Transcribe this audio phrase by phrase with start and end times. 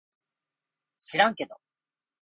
[0.97, 1.61] しらんけど